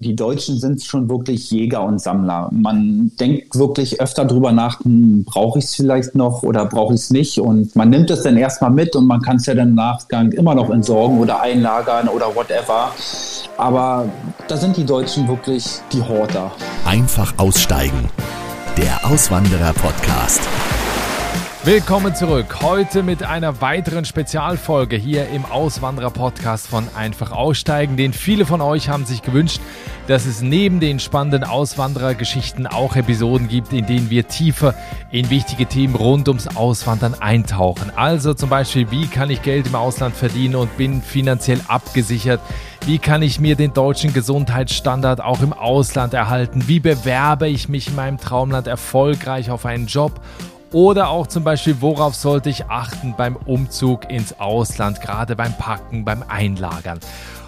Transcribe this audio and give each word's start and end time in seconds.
die 0.00 0.16
Deutschen 0.16 0.58
sind 0.58 0.82
schon 0.82 1.10
wirklich 1.10 1.50
Jäger 1.50 1.82
und 1.82 2.00
Sammler. 2.00 2.48
Man 2.52 3.12
denkt 3.20 3.56
wirklich 3.56 4.00
öfter 4.00 4.24
drüber 4.24 4.50
nach, 4.50 4.80
hm, 4.80 5.24
brauche 5.24 5.58
ich 5.58 5.66
es 5.66 5.74
vielleicht 5.74 6.14
noch 6.14 6.42
oder 6.42 6.64
brauche 6.64 6.94
ich 6.94 7.00
es 7.00 7.10
nicht? 7.10 7.38
Und 7.38 7.76
man 7.76 7.90
nimmt 7.90 8.10
es 8.10 8.22
dann 8.22 8.38
erstmal 8.38 8.70
mit 8.70 8.96
und 8.96 9.06
man 9.06 9.20
kann 9.20 9.36
es 9.36 9.46
ja 9.46 9.54
dann 9.54 9.68
im 9.68 9.74
Nachgang 9.74 10.32
immer 10.32 10.54
noch 10.54 10.70
entsorgen 10.70 11.18
oder 11.18 11.42
einlagern 11.42 12.08
oder 12.08 12.34
whatever. 12.34 12.92
Aber 13.58 14.08
da 14.48 14.56
sind 14.56 14.78
die 14.78 14.86
Deutschen 14.86 15.28
wirklich 15.28 15.66
die 15.92 16.02
Horter. 16.02 16.50
Einfach 16.86 17.34
aussteigen. 17.36 18.08
Der 18.78 19.04
Auswanderer-Podcast. 19.04 20.40
Willkommen 21.62 22.14
zurück. 22.14 22.62
Heute 22.62 23.02
mit 23.02 23.22
einer 23.22 23.60
weiteren 23.60 24.06
Spezialfolge 24.06 24.96
hier 24.96 25.28
im 25.28 25.44
Auswanderer-Podcast 25.44 26.66
von 26.66 26.88
Einfach 26.96 27.32
Aussteigen, 27.32 27.98
den 27.98 28.14
viele 28.14 28.46
von 28.46 28.62
euch 28.62 28.88
haben 28.88 29.04
sich 29.04 29.20
gewünscht, 29.20 29.60
dass 30.06 30.24
es 30.24 30.40
neben 30.40 30.80
den 30.80 30.98
spannenden 30.98 31.44
Auswanderergeschichten 31.44 32.66
auch 32.66 32.96
Episoden 32.96 33.46
gibt, 33.46 33.74
in 33.74 33.86
denen 33.86 34.08
wir 34.08 34.26
tiefer 34.26 34.74
in 35.12 35.28
wichtige 35.28 35.66
Themen 35.66 35.96
rund 35.96 36.28
ums 36.28 36.48
Auswandern 36.56 37.12
eintauchen. 37.20 37.92
Also 37.94 38.32
zum 38.32 38.48
Beispiel, 38.48 38.90
wie 38.90 39.06
kann 39.06 39.28
ich 39.28 39.42
Geld 39.42 39.66
im 39.66 39.74
Ausland 39.74 40.16
verdienen 40.16 40.56
und 40.56 40.74
bin 40.78 41.02
finanziell 41.02 41.60
abgesichert? 41.68 42.40
Wie 42.86 42.98
kann 42.98 43.20
ich 43.20 43.38
mir 43.38 43.54
den 43.54 43.74
deutschen 43.74 44.14
Gesundheitsstandard 44.14 45.20
auch 45.20 45.42
im 45.42 45.52
Ausland 45.52 46.14
erhalten? 46.14 46.68
Wie 46.68 46.80
bewerbe 46.80 47.48
ich 47.48 47.68
mich 47.68 47.88
in 47.88 47.96
meinem 47.96 48.16
Traumland 48.16 48.66
erfolgreich 48.66 49.50
auf 49.50 49.66
einen 49.66 49.88
Job? 49.88 50.22
Oder 50.72 51.08
auch 51.08 51.26
zum 51.26 51.42
Beispiel, 51.42 51.80
worauf 51.80 52.14
sollte 52.14 52.48
ich 52.48 52.66
achten 52.66 53.14
beim 53.16 53.34
Umzug 53.34 54.08
ins 54.08 54.38
Ausland, 54.38 55.00
gerade 55.00 55.34
beim 55.34 55.52
Packen, 55.54 56.04
beim 56.04 56.22
Einlagern. 56.28 57.00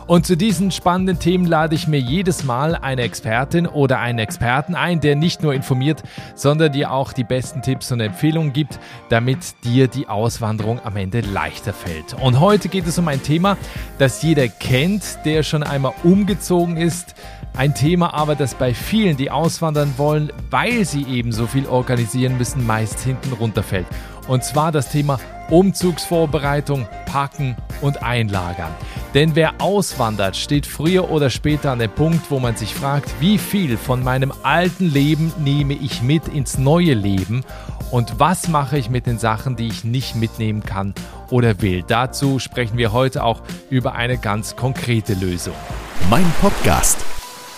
Und 0.09 0.27
zu 0.27 0.37
diesen 0.37 0.73
spannenden 0.73 1.21
Themen 1.21 1.47
lade 1.47 1.77
ich 1.77 1.87
mir 1.87 2.01
jedes 2.01 2.43
Mal 2.43 2.75
eine 2.75 3.03
Expertin 3.03 3.69
oder 3.69 4.01
einen 4.01 4.19
Experten 4.19 4.75
ein, 4.75 5.01
der 5.01 5.15
nicht 5.15 5.43
nur 5.43 5.55
informiert, 5.55 6.03
sondern 6.35 6.73
dir 6.73 6.91
auch 6.91 7.13
die 7.13 7.23
besten 7.23 7.63
Tipps 7.63 7.93
und 7.93 8.01
Empfehlungen 8.01 8.53
gibt, 8.53 8.81
damit 9.11 9.39
dir 9.63 9.87
die 9.87 10.09
Auswanderung 10.09 10.81
am 10.85 10.97
Ende 10.97 11.21
leichter 11.21 11.73
fällt. 11.73 12.15
Und 12.21 12.41
heute 12.41 12.69
geht 12.69 12.89
es 12.89 12.99
um 12.99 13.07
ein 13.07 13.23
Thema, 13.23 13.57
das 13.99 14.21
jeder 14.23 14.49
kennt, 14.49 15.25
der 15.25 15.45
schon 15.45 15.63
einmal 15.63 15.95
umgezogen 16.03 16.77
ist 16.77 17.15
ein 17.57 17.75
Thema 17.75 18.15
aber, 18.15 18.35
das 18.35 18.55
bei 18.55 18.73
vielen, 18.73 19.17
die 19.17 19.31
auswandern 19.31 19.95
wollen, 19.99 20.33
weil 20.51 20.85
sie 20.85 21.05
eben 21.05 21.33
so 21.33 21.47
viel 21.47 21.67
organisieren 21.67 22.39
müssen, 22.39 22.67
meist 22.67 23.01
hinten 23.01 23.33
runterfällt. 23.35 23.87
Und 24.27 24.45
zwar 24.45 24.73
das 24.73 24.91
Thema 24.91 25.19
Umzugsvorbereitung, 25.51 26.87
Packen 27.07 27.57
und 27.83 28.03
Einlagern. 28.03 28.73
Denn 29.13 29.35
wer 29.35 29.61
auswandert, 29.61 30.37
steht 30.37 30.65
früher 30.65 31.11
oder 31.11 31.29
später 31.29 31.73
an 31.73 31.79
dem 31.79 31.91
Punkt, 31.91 32.31
wo 32.31 32.39
man 32.39 32.57
sich 32.57 32.75
fragt, 32.75 33.11
wie 33.21 33.37
viel 33.37 33.77
von 33.77 34.03
meinem 34.03 34.33
alten 34.43 34.91
Leben 34.91 35.33
nehme 35.39 35.75
ich 35.75 36.03
mit 36.03 36.29
ins 36.29 36.57
neue 36.57 36.95
Leben 36.95 37.45
und 37.91 38.19
was 38.19 38.49
mache 38.49 38.79
ich 38.79 38.89
mit 38.89 39.07
den 39.07 39.19
Sachen, 39.19 39.57
die 39.57 39.67
ich 39.67 39.85
nicht 39.85 40.17
mitnehmen 40.17 40.63
kann 40.63 40.95
oder 41.29 41.61
will. 41.61 41.85
Dazu 41.87 42.39
sprechen 42.39 42.79
wir 42.79 42.93
heute 42.93 43.23
auch 43.23 43.43
über 43.69 43.95
eine 43.95 44.17
ganz 44.17 44.57
konkrete 44.57 45.13
Lösung. 45.13 45.55
Mein 46.09 46.31
Podcast 46.41 47.05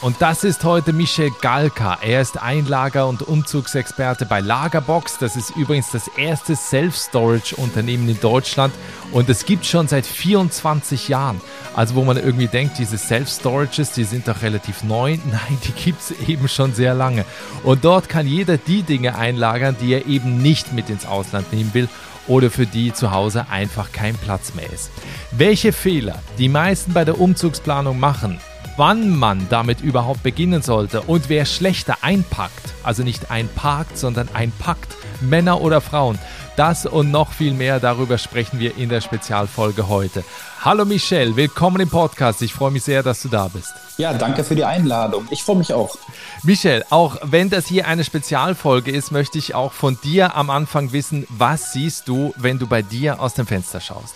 und 0.04 0.20
das 0.20 0.44
ist 0.44 0.64
heute 0.64 0.92
Michel 0.92 1.30
Galka. 1.40 1.96
Er 2.02 2.20
ist 2.20 2.42
Einlager- 2.42 3.08
und 3.08 3.22
Umzugsexperte 3.22 4.26
bei 4.26 4.40
Lagerbox. 4.40 5.16
Das 5.16 5.34
ist 5.34 5.56
übrigens 5.56 5.92
das 5.92 6.08
erste 6.08 6.54
Self-Storage-Unternehmen 6.54 8.10
in 8.10 8.20
Deutschland 8.20 8.74
und 9.12 9.30
es 9.30 9.46
gibt 9.46 9.64
schon 9.64 9.88
seit 9.88 10.04
24 10.04 11.08
Jahren. 11.08 11.40
Also 11.74 11.94
wo 11.94 12.04
man 12.04 12.18
irgendwie 12.18 12.48
denkt, 12.48 12.76
diese 12.76 12.98
Self-Storages, 12.98 13.92
die 13.92 14.04
sind 14.04 14.28
doch 14.28 14.42
relativ 14.42 14.82
neu. 14.82 15.16
Nein, 15.24 15.58
die 15.64 15.72
gibt 15.72 16.02
es 16.02 16.28
eben 16.28 16.48
schon 16.48 16.74
sehr 16.74 16.92
lange. 16.92 17.24
Und 17.62 17.86
dort 17.86 18.10
kann 18.10 18.26
jeder 18.26 18.58
die 18.58 18.82
Dinge 18.82 19.16
einlagern, 19.16 19.74
die 19.80 19.94
er 19.94 20.04
eben 20.04 20.36
nicht 20.36 20.74
mit 20.74 20.90
ins 20.90 21.06
Ausland 21.06 21.50
nehmen 21.50 21.72
will 21.72 21.88
oder 22.28 22.50
für 22.50 22.66
die 22.66 22.92
zu 22.92 23.10
Hause 23.10 23.46
einfach 23.48 23.90
kein 23.90 24.16
Platz 24.18 24.52
mehr 24.52 24.70
ist. 24.70 24.90
Welche 25.30 25.72
Fehler 25.72 26.18
die 26.36 26.50
meisten 26.50 26.92
bei 26.92 27.06
der 27.06 27.18
Umzugsplanung 27.18 27.98
machen, 27.98 28.38
wann 28.76 29.16
man 29.16 29.46
damit 29.50 29.80
überhaupt 29.80 30.22
beginnen 30.22 30.62
sollte 30.62 31.02
und 31.02 31.28
wer 31.28 31.44
schlechter 31.44 31.98
einpackt, 32.02 32.74
also 32.82 33.02
nicht 33.02 33.30
einparkt, 33.30 33.96
sondern 33.96 34.28
einpackt, 34.34 34.96
Männer 35.20 35.60
oder 35.60 35.80
Frauen. 35.80 36.18
Das 36.56 36.86
und 36.86 37.10
noch 37.10 37.32
viel 37.32 37.52
mehr 37.52 37.80
darüber 37.80 38.16
sprechen 38.16 38.60
wir 38.60 38.76
in 38.76 38.88
der 38.88 39.00
Spezialfolge 39.00 39.88
heute. 39.88 40.22
Hallo 40.64 40.84
Michelle, 40.84 41.34
willkommen 41.34 41.80
im 41.80 41.88
Podcast. 41.88 42.42
Ich 42.42 42.54
freue 42.54 42.70
mich 42.70 42.84
sehr, 42.84 43.02
dass 43.02 43.22
du 43.22 43.28
da 43.28 43.48
bist. 43.48 43.72
Ja, 43.96 44.12
danke 44.12 44.44
für 44.44 44.54
die 44.54 44.64
Einladung. 44.64 45.26
Ich 45.30 45.42
freue 45.42 45.56
mich 45.56 45.72
auch. 45.72 45.96
Michelle, 46.42 46.84
auch 46.90 47.16
wenn 47.22 47.50
das 47.50 47.66
hier 47.66 47.86
eine 47.88 48.04
Spezialfolge 48.04 48.90
ist, 48.90 49.10
möchte 49.10 49.38
ich 49.38 49.54
auch 49.54 49.72
von 49.72 49.98
dir 50.02 50.36
am 50.36 50.50
Anfang 50.50 50.92
wissen, 50.92 51.26
was 51.28 51.72
siehst 51.72 52.08
du, 52.08 52.32
wenn 52.36 52.58
du 52.58 52.66
bei 52.66 52.82
dir 52.82 53.20
aus 53.20 53.34
dem 53.34 53.46
Fenster 53.46 53.80
schaust? 53.80 54.14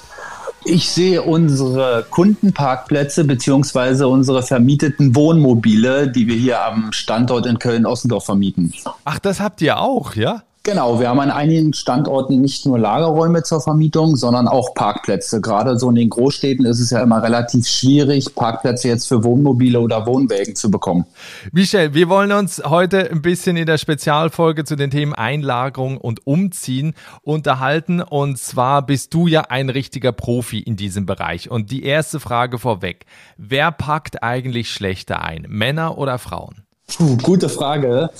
Ich 0.64 0.90
sehe 0.90 1.22
unsere 1.22 2.04
Kundenparkplätze 2.10 3.24
beziehungsweise 3.24 4.08
unsere 4.08 4.42
vermieteten 4.42 5.14
Wohnmobile, 5.14 6.10
die 6.10 6.26
wir 6.26 6.36
hier 6.36 6.62
am 6.62 6.92
Standort 6.92 7.46
in 7.46 7.58
Köln-Ossendorf 7.58 8.24
vermieten. 8.24 8.72
Ach, 9.04 9.18
das 9.18 9.40
habt 9.40 9.62
ihr 9.62 9.78
auch, 9.78 10.14
ja? 10.14 10.42
Genau, 10.68 11.00
wir 11.00 11.08
haben 11.08 11.20
an 11.20 11.30
einigen 11.30 11.72
Standorten 11.72 12.42
nicht 12.42 12.66
nur 12.66 12.78
Lagerräume 12.78 13.42
zur 13.42 13.62
Vermietung, 13.62 14.16
sondern 14.16 14.46
auch 14.46 14.74
Parkplätze. 14.74 15.40
Gerade 15.40 15.78
so 15.78 15.88
in 15.88 15.94
den 15.94 16.10
Großstädten 16.10 16.66
ist 16.66 16.78
es 16.78 16.90
ja 16.90 17.02
immer 17.02 17.22
relativ 17.22 17.66
schwierig, 17.66 18.34
Parkplätze 18.34 18.88
jetzt 18.88 19.08
für 19.08 19.24
Wohnmobile 19.24 19.80
oder 19.80 20.04
Wohnwägen 20.04 20.56
zu 20.56 20.70
bekommen. 20.70 21.06
Michel, 21.52 21.94
wir 21.94 22.10
wollen 22.10 22.32
uns 22.32 22.60
heute 22.62 23.10
ein 23.10 23.22
bisschen 23.22 23.56
in 23.56 23.64
der 23.64 23.78
Spezialfolge 23.78 24.64
zu 24.64 24.76
den 24.76 24.90
Themen 24.90 25.14
Einlagerung 25.14 25.96
und 25.96 26.26
Umziehen 26.26 26.92
unterhalten. 27.22 28.02
Und 28.02 28.36
zwar 28.36 28.84
bist 28.84 29.14
du 29.14 29.26
ja 29.26 29.44
ein 29.48 29.70
richtiger 29.70 30.12
Profi 30.12 30.58
in 30.58 30.76
diesem 30.76 31.06
Bereich. 31.06 31.50
Und 31.50 31.70
die 31.70 31.82
erste 31.82 32.20
Frage 32.20 32.58
vorweg. 32.58 33.06
Wer 33.38 33.72
packt 33.72 34.22
eigentlich 34.22 34.70
schlechter 34.70 35.22
ein? 35.22 35.46
Männer 35.48 35.96
oder 35.96 36.18
Frauen? 36.18 36.56
Puh, 36.88 37.16
gute 37.22 37.48
Frage. 37.48 38.10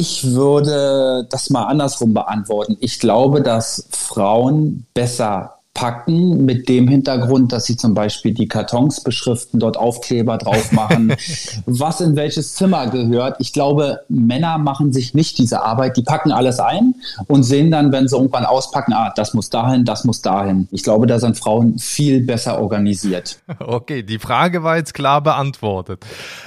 Ich 0.00 0.32
würde 0.32 1.26
das 1.28 1.50
mal 1.50 1.64
andersrum 1.64 2.14
beantworten. 2.14 2.76
Ich 2.78 3.00
glaube, 3.00 3.42
dass 3.42 3.88
Frauen 3.90 4.86
besser 4.94 5.57
packen 5.78 6.44
mit 6.44 6.68
dem 6.68 6.88
Hintergrund, 6.88 7.52
dass 7.52 7.66
sie 7.66 7.76
zum 7.76 7.94
Beispiel 7.94 8.34
die 8.34 8.48
Kartons 8.48 9.00
beschriften, 9.00 9.60
dort 9.60 9.76
Aufkleber 9.76 10.36
drauf 10.36 10.72
machen, 10.72 11.14
was 11.66 12.00
in 12.00 12.16
welches 12.16 12.54
Zimmer 12.54 12.88
gehört. 12.88 13.36
Ich 13.38 13.52
glaube, 13.52 14.00
Männer 14.08 14.58
machen 14.58 14.92
sich 14.92 15.14
nicht 15.14 15.38
diese 15.38 15.62
Arbeit. 15.62 15.96
Die 15.96 16.02
packen 16.02 16.32
alles 16.32 16.58
ein 16.58 16.96
und 17.28 17.44
sehen 17.44 17.70
dann, 17.70 17.92
wenn 17.92 18.08
sie 18.08 18.16
irgendwann 18.16 18.44
auspacken, 18.44 18.92
ah, 18.92 19.12
das 19.14 19.34
muss 19.34 19.50
dahin, 19.50 19.84
das 19.84 20.02
muss 20.04 20.20
dahin. 20.20 20.66
Ich 20.72 20.82
glaube, 20.82 21.06
da 21.06 21.20
sind 21.20 21.38
Frauen 21.38 21.78
viel 21.78 22.24
besser 22.24 22.60
organisiert. 22.60 23.38
Okay, 23.60 24.02
die 24.02 24.18
Frage 24.18 24.62
war 24.62 24.76
jetzt 24.76 24.94
klar 24.94 25.20
beantwortet. 25.20 26.04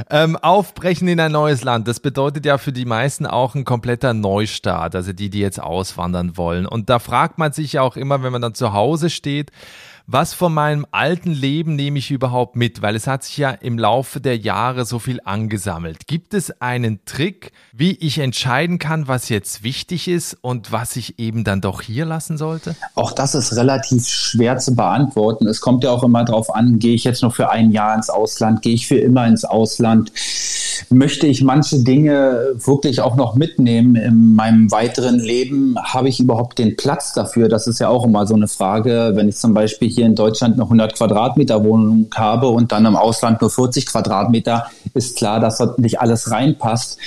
Ähm, 0.10 0.38
aufbrechen 0.38 1.08
in 1.08 1.20
ein 1.20 1.32
neues 1.32 1.64
Land, 1.64 1.88
das 1.88 2.00
bedeutet 2.00 2.46
ja 2.46 2.58
für 2.58 2.72
die 2.72 2.86
meisten 2.86 3.26
auch 3.28 3.54
ein 3.54 3.64
kompletter 3.64 4.14
Neustart, 4.14 4.96
also 4.96 5.14
die, 5.14 5.30
die 5.30 5.40
jetzt 5.40 5.62
auswandern 5.62 6.36
wollen. 6.36 6.66
Und 6.66 6.90
da 6.90 7.00
fragt 7.00 7.38
man 7.38 7.52
sich 7.54 7.74
ja 7.74 7.84
auch 7.84 7.96
immer, 7.96 8.24
wenn 8.24 8.32
man 8.32 8.42
dann 8.42 8.56
zu 8.56 8.74
Hause 8.74 9.10
steht, 9.12 9.52
was 10.14 10.34
von 10.34 10.54
meinem 10.54 10.86
alten 10.92 11.32
Leben 11.32 11.76
nehme 11.76 12.00
ich 12.00 12.12
überhaupt 12.12 12.58
mit? 12.58 12.82
Weil 12.82 12.98
es 12.98 13.08
hat 13.08 13.24
sich 13.24 13.38
ja 13.38 13.52
im 13.52 13.80
Laufe 13.80 14.20
der 14.20 14.38
Jahre 14.38 14.84
so 14.84 15.00
viel 15.00 15.22
angesammelt. 15.24 16.06
Gibt 16.06 16.34
es 16.34 16.62
einen 16.62 17.06
Trick, 17.06 17.54
wie 17.72 17.92
ich 17.92 18.20
entscheiden 18.20 18.78
kann, 18.78 19.08
was 19.08 19.30
jetzt 19.30 19.64
wichtig 19.64 20.10
ist 20.10 20.38
und 20.42 20.74
was 20.74 20.98
ich 20.98 21.18
eben 21.18 21.46
dann 21.46 21.62
doch 21.62 21.82
hier 21.82 22.04
lassen 22.06 22.38
sollte? 22.38 22.76
Auch 22.96 23.14
das 23.14 23.36
ist 23.36 23.56
relativ 23.56 24.06
schwer 24.06 24.58
zu 24.58 24.76
beantworten. 24.76 25.48
Es 25.48 25.62
kommt 25.62 25.86
ja 25.86 25.92
auch 25.92 26.04
immer 26.04 26.26
darauf 26.26 26.54
an, 26.54 26.80
gehe 26.80 26.96
ich 26.96 27.06
jetzt 27.06 27.22
nur 27.22 27.32
für 27.32 27.50
ein 27.50 27.72
Jahr 27.72 27.96
ins 27.96 28.10
Ausland, 28.10 28.62
gehe 28.62 28.74
ich 28.74 28.88
für 28.88 28.98
immer 28.98 29.26
ins 29.28 29.46
Ausland? 29.46 30.12
Möchte 30.90 31.28
ich 31.28 31.44
manche 31.44 31.84
Dinge 31.84 32.54
wirklich 32.56 33.02
auch 33.02 33.16
noch 33.16 33.36
mitnehmen 33.36 33.96
in 33.96 34.36
meinem 34.36 34.72
weiteren 34.72 35.20
Leben? 35.20 35.76
Habe 35.82 36.10
ich 36.10 36.20
überhaupt 36.20 36.60
den 36.60 36.76
Platz 36.76 37.14
dafür? 37.14 37.48
Das 37.48 37.68
ist 37.68 37.80
ja 37.80 37.88
auch 37.88 38.06
immer 38.06 38.26
so 38.28 38.36
eine 38.36 38.48
Frage. 38.48 39.12
Wenn 39.16 39.30
ich 39.30 39.38
zum 39.38 39.54
Beispiel 39.54 39.90
hier 39.90 40.01
in 40.06 40.16
Deutschland 40.16 40.56
eine 40.56 40.64
100 40.64 40.96
Quadratmeter 40.96 41.64
Wohnung 41.64 42.08
habe 42.14 42.48
und 42.48 42.72
dann 42.72 42.86
im 42.86 42.96
Ausland 42.96 43.42
nur 43.42 43.50
40 43.50 43.86
Quadratmeter, 43.86 44.68
ist 44.94 45.18
klar, 45.18 45.40
dass 45.40 45.58
dort 45.58 45.80
nicht 45.80 46.00
alles 46.00 46.32
reinpasst. 46.32 46.98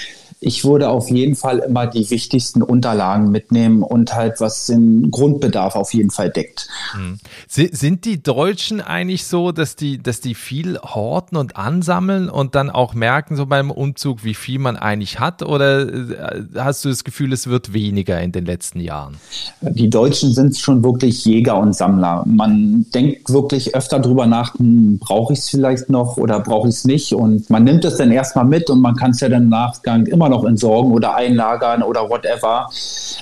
Ich 0.45 0.65
würde 0.65 0.91
auf 0.91 1.11
jeden 1.11 1.35
Fall 1.35 1.59
immer 1.59 1.87
die 1.87 2.11
wichtigsten 2.11 2.63
Unterlagen 2.63 3.31
mitnehmen 3.31 3.83
und 3.83 4.15
halt 4.15 4.41
was 4.41 4.67
den 4.67 5.11
Grundbedarf 5.11 5.77
auf 5.77 5.95
jeden 5.95 6.11
Fall 6.11 6.31
deckt. 6.31 6.69
Hm. 6.93 7.19
Sind 7.49 8.05
die 8.05 8.23
Deutschen 8.23 8.81
eigentlich 8.81 9.27
so, 9.27 9.53
dass 9.53 9.77
die, 9.77 10.03
dass 10.03 10.21
die 10.21 10.35
viel 10.35 10.79
horten 10.79 11.37
und 11.37 11.57
ansammeln 11.57 12.29
und 12.29 12.55
dann 12.55 12.71
auch 12.71 12.95
merken 12.95 13.37
so 13.37 13.47
beim 13.47 13.71
Umzug, 13.71 14.25
wie 14.25 14.35
viel 14.35 14.59
man 14.59 14.77
eigentlich 14.77 15.21
hat? 15.21 15.43
Oder 15.43 15.89
äh, 15.89 16.43
hast 16.57 16.85
du 16.85 16.89
das 16.89 17.05
Gefühl, 17.05 17.33
es 17.33 17.47
wird 17.47 17.73
weniger 17.73 18.21
in 18.21 18.33
den 18.33 18.45
letzten 18.45 18.81
Jahren? 18.81 19.17
Die 19.63 19.89
Deutschen 19.89 20.33
sind 20.33 20.57
schon 20.57 20.83
wirklich 20.83 21.25
Jäger 21.25 21.59
und 21.59 21.75
Sammler. 21.75 22.23
Man 22.27 22.87
denkt 22.95 23.31
wirklich 23.31 23.75
öfter 23.75 23.99
drüber 23.99 24.27
nach, 24.27 24.55
hm, 24.59 24.99
brauche 24.99 25.33
ich 25.33 25.41
es 25.41 25.49
vielleicht 25.49 25.89
noch 25.89 26.17
oder 26.17 26.41
brauche 26.41 26.69
ich 26.69 26.75
es 26.75 26.85
nicht? 26.85 27.15
Und 27.15 27.49
man 27.51 27.65
nimmt 27.65 27.85
es 27.85 27.97
dann 27.97 28.11
erstmal 28.11 28.45
mit 28.45 28.69
und 28.69 28.81
man 28.81 28.97
kann 28.97 29.13
es 29.13 29.21
ja 29.21 29.29
dann 29.29 29.45
im 29.45 29.49
Nachgang 29.49 30.07
immer 30.07 30.29
noch 30.29 30.34
entsorgen 30.43 30.91
oder 30.91 31.15
einlagern 31.15 31.85
oder 31.85 32.09
whatever. 32.11 32.69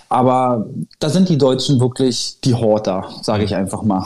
Aber 0.08 0.64
da 0.98 1.10
sind 1.10 1.28
die 1.28 1.36
Deutschen 1.36 1.80
wirklich 1.80 2.40
die 2.40 2.54
Horter, 2.54 3.10
sage 3.20 3.44
ich 3.44 3.54
einfach 3.54 3.82
mal. 3.82 4.04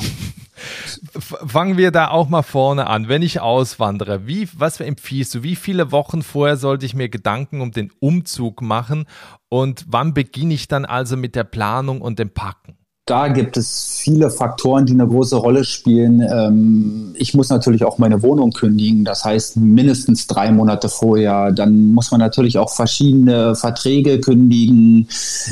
Fangen 1.18 1.76
wir 1.76 1.90
da 1.90 2.08
auch 2.08 2.28
mal 2.28 2.42
vorne 2.42 2.86
an. 2.86 3.08
Wenn 3.08 3.22
ich 3.22 3.40
auswandere, 3.40 4.26
wie, 4.26 4.48
was 4.56 4.80
empfiehlst 4.80 5.34
du? 5.34 5.42
Wie 5.42 5.54
viele 5.54 5.92
Wochen 5.92 6.22
vorher 6.22 6.56
sollte 6.56 6.86
ich 6.86 6.94
mir 6.94 7.08
Gedanken 7.08 7.60
um 7.60 7.72
den 7.72 7.92
Umzug 8.00 8.62
machen? 8.62 9.04
Und 9.48 9.84
wann 9.88 10.14
beginne 10.14 10.54
ich 10.54 10.66
dann 10.66 10.84
also 10.84 11.16
mit 11.16 11.36
der 11.36 11.44
Planung 11.44 12.00
und 12.00 12.18
dem 12.18 12.30
Packen? 12.30 12.78
Da 13.06 13.28
gibt 13.28 13.56
es 13.56 14.00
viele 14.02 14.30
Faktoren, 14.30 14.84
die 14.84 14.92
eine 14.92 15.06
große 15.06 15.36
Rolle 15.36 15.62
spielen. 15.62 16.20
Ähm, 16.20 17.14
ich 17.14 17.34
muss 17.34 17.48
natürlich 17.48 17.84
auch 17.84 17.98
meine 17.98 18.20
Wohnung 18.22 18.50
kündigen, 18.50 19.04
das 19.04 19.24
heißt 19.24 19.56
mindestens 19.58 20.26
drei 20.26 20.50
Monate 20.50 20.88
vorher. 20.88 21.52
Dann 21.52 21.92
muss 21.92 22.10
man 22.10 22.18
natürlich 22.18 22.58
auch 22.58 22.70
verschiedene 22.70 23.54
Verträge 23.54 24.20
kündigen. 24.20 25.06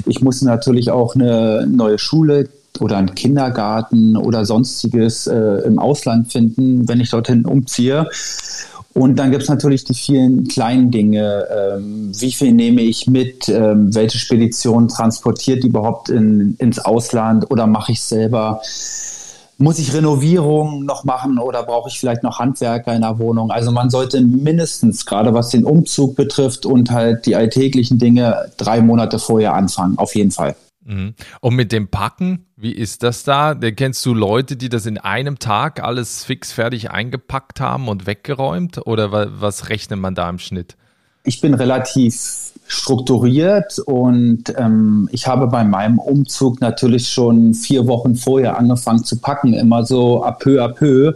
Ich 0.05 0.21
muss 0.21 0.43
natürlich 0.43 0.91
auch 0.91 1.15
eine 1.15 1.65
neue 1.69 1.99
Schule 1.99 2.49
oder 2.81 2.97
einen 2.97 3.15
Kindergarten 3.15 4.17
oder 4.17 4.45
sonstiges 4.45 5.29
äh, 5.29 5.63
im 5.65 5.79
Ausland 5.79 6.33
finden, 6.33 6.89
wenn 6.89 7.01
ich 7.01 7.11
dorthin 7.11 7.45
umziehe. 7.45 8.09
Und 8.95 9.17
dann 9.17 9.33
gibt 9.33 9.43
es 9.43 9.49
natürlich 9.49 9.83
die 9.83 9.95
vielen 9.95 10.47
kleinen 10.47 10.93
Dinge. 10.93 11.47
Ähm, 11.51 12.13
wie 12.15 12.33
viel 12.33 12.53
nehme 12.53 12.83
ich 12.83 13.09
mit? 13.09 13.49
Ähm, 13.49 13.93
welche 13.93 14.19
Spedition 14.19 14.87
transportiert 14.87 15.65
die 15.65 15.69
überhaupt 15.69 16.11
in, 16.11 16.55
ins 16.59 16.79
Ausland 16.79 17.51
oder 17.51 17.67
mache 17.67 17.91
ich 17.91 18.01
selber? 18.01 18.63
Muss 19.59 19.81
ich 19.81 19.93
Renovierung 19.95 20.85
noch 20.85 21.05
machen 21.05 21.39
oder 21.39 21.65
brauche 21.65 21.89
ich 21.89 21.99
vielleicht 21.99 22.23
noch 22.23 22.39
Handwerker 22.39 22.95
in 22.95 23.03
der 23.03 23.19
Wohnung? 23.19 23.51
Also 23.51 23.73
man 23.73 23.91
sollte 23.91 24.21
mindestens, 24.21 25.07
gerade 25.07 25.35
was 25.35 25.49
den 25.51 25.65
Umzug 25.65 26.15
betrifft 26.15 26.65
und 26.65 26.93
halt 26.93 27.27
die 27.27 27.35
alltäglichen 27.35 27.99
Dinge, 27.99 28.53
drei 28.57 28.81
Monate 28.81 29.19
vorher 29.19 29.55
anfangen, 29.55 29.99
auf 29.99 30.15
jeden 30.15 30.31
Fall. 30.31 30.55
Mhm. 30.85 31.15
Und 31.41 31.55
mit 31.55 31.73
dem 31.73 31.89
Packen, 31.89 32.47
wie 32.57 32.73
ist 32.73 33.03
das 33.03 33.25
da? 33.25 33.55
Da 33.55 33.71
kennst 33.71 34.05
du 34.07 34.15
Leute, 34.15 34.57
die 34.57 34.69
das 34.69 34.87
in 34.87 34.99
einem 34.99 35.39
Tag 35.39 35.83
alles 35.83 36.25
fix 36.25 36.53
fertig 36.53 36.91
eingepackt 36.91 37.61
haben 37.61 37.89
und 37.89 38.07
weggeräumt? 38.07 38.87
Oder 38.87 39.41
was 39.41 39.69
rechnet 39.69 39.99
man 39.99 40.15
da 40.15 40.29
im 40.29 40.39
Schnitt? 40.39 40.77
Ich 41.25 41.41
bin 41.41 41.55
relativ 41.55 42.45
strukturiert 42.67 43.79
und 43.79 44.45
ähm, 44.57 45.09
ich 45.13 45.27
habe 45.27 45.47
bei 45.49 45.65
meinem 45.65 45.99
Umzug 45.99 46.61
natürlich 46.61 47.09
schon 47.09 47.53
vier 47.53 47.87
Wochen 47.87 48.15
vorher 48.15 48.59
angefangen 48.59 49.05
zu 49.05 49.19
packen, 49.19 49.53
immer 49.53 49.85
so 49.85 50.25
à 50.25 50.33
peu 50.33 50.63
à 50.63 50.69
peu. 50.69 51.15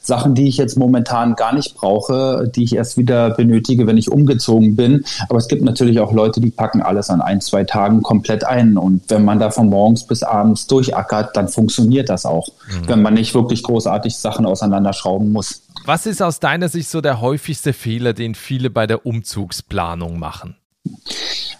Sachen, 0.00 0.34
die 0.34 0.48
ich 0.48 0.56
jetzt 0.56 0.76
momentan 0.76 1.34
gar 1.34 1.54
nicht 1.54 1.74
brauche, 1.74 2.50
die 2.54 2.64
ich 2.64 2.76
erst 2.76 2.96
wieder 2.96 3.30
benötige, 3.30 3.86
wenn 3.86 3.98
ich 3.98 4.10
umgezogen 4.10 4.76
bin. 4.76 5.04
Aber 5.28 5.38
es 5.38 5.48
gibt 5.48 5.62
natürlich 5.62 6.00
auch 6.00 6.12
Leute, 6.12 6.40
die 6.40 6.50
packen 6.50 6.80
alles 6.80 7.10
an 7.10 7.20
ein, 7.20 7.40
zwei 7.40 7.64
Tagen 7.64 8.02
komplett 8.02 8.44
ein. 8.44 8.78
Und 8.78 9.02
wenn 9.08 9.24
man 9.24 9.38
da 9.38 9.50
von 9.50 9.68
morgens 9.68 10.06
bis 10.06 10.22
abends 10.22 10.66
durchackert, 10.66 11.36
dann 11.36 11.48
funktioniert 11.48 12.08
das 12.08 12.24
auch, 12.24 12.48
mhm. 12.48 12.88
wenn 12.88 13.02
man 13.02 13.14
nicht 13.14 13.34
wirklich 13.34 13.62
großartig 13.62 14.16
Sachen 14.16 14.46
auseinanderschrauben 14.46 15.32
muss. 15.32 15.62
Was 15.86 16.04
ist 16.04 16.20
aus 16.20 16.40
deiner 16.40 16.68
Sicht 16.68 16.88
so 16.88 17.00
der 17.00 17.20
häufigste 17.20 17.72
Fehler, 17.72 18.12
den 18.12 18.34
viele 18.34 18.70
bei 18.70 18.88
der 18.88 19.06
Umzugsplanung 19.06 20.18
machen? 20.18 20.56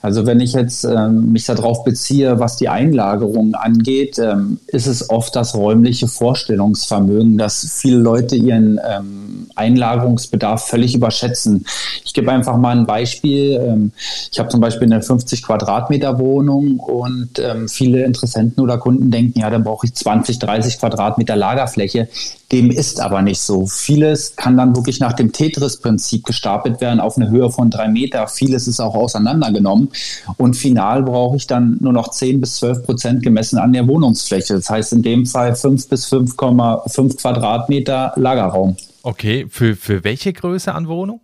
Also 0.03 0.27
wenn 0.27 0.41
ich 0.41 0.53
jetzt 0.53 0.85
ähm, 0.85 1.33
mich 1.33 1.47
darauf 1.47 1.85
beziehe, 1.85 2.39
was 2.39 2.57
die 2.57 2.69
Einlagerung 2.69 3.55
angeht, 3.55 4.19
ähm, 4.19 4.59
ist 4.67 4.87
es 4.87 5.11
oft 5.11 5.35
das 5.35 5.55
räumliche 5.55 6.09
Vorstellungsvermögen, 6.09 7.39
dass 7.39 7.69
viele 7.73 7.99
Leute 7.99 8.37
ihren 8.37 8.79
ähm, 8.87 9.49
Einlagerungsbedarf 9.55 10.67
völlig 10.67 10.95
überschätzen. 10.95 11.67
Ich 12.05 12.15
gebe 12.15 12.31
einfach 12.31 12.57
mal 12.57 12.77
ein 12.77 12.87
Beispiel. 12.87 13.61
Ähm, 13.61 13.93
ich 14.31 14.39
habe 14.39 14.49
zum 14.49 14.61
Beispiel 14.61 14.93
eine 14.93 15.03
50 15.03 15.43
Quadratmeter 15.43 16.19
Wohnung 16.19 16.79
und 16.79 17.39
ähm, 17.39 17.69
viele 17.69 18.05
Interessenten 18.05 18.63
oder 18.63 18.79
Kunden 18.79 19.11
denken, 19.11 19.41
ja, 19.41 19.51
dann 19.51 19.65
brauche 19.65 19.87
ich 19.87 19.95
20, 19.95 20.39
30 20.39 20.79
Quadratmeter 20.79 21.37
Lagerfläche. 21.37 22.09
Dem 22.53 22.71
ist 22.71 23.01
aber 23.01 23.23
nicht 23.23 23.41
so. 23.41 23.67
Vieles 23.67 24.37
kann 24.37 24.57
dann 24.57 24.77
wirklich 24.77 25.01
nach 25.01 25.15
dem 25.15 25.33
Tetris-Prinzip 25.33 26.25
gestapelt 26.25 26.81
werden 26.81 27.01
auf 27.01 27.17
eine 27.17 27.29
Höhe 27.29 27.51
von 27.51 27.71
drei 27.71 27.89
Meter. 27.89 28.29
Vieles 28.29 28.69
ist 28.69 28.79
auch 28.79 28.95
auseinandergenommen. 28.95 29.89
Und 30.37 30.55
final 30.55 31.03
brauche 31.03 31.37
ich 31.37 31.47
dann 31.47 31.79
nur 31.81 31.93
noch 31.93 32.11
10 32.11 32.41
bis 32.41 32.57
12 32.57 32.85
Prozent 32.85 33.23
gemessen 33.23 33.59
an 33.59 33.73
der 33.73 33.87
Wohnungsfläche. 33.87 34.55
Das 34.55 34.71
heißt 34.71 34.93
in 34.93 35.03
dem 35.03 35.27
Fall 35.27 35.55
5 35.55 35.89
bis 35.89 36.13
5,5 36.13 37.17
Quadratmeter 37.21 38.13
Lagerraum. 38.17 38.77
Okay, 39.03 39.47
für, 39.49 39.77
für 39.77 40.05
welche 40.05 40.33
Größe 40.33 40.75
an 40.75 40.89
Wohnung? 40.89 41.21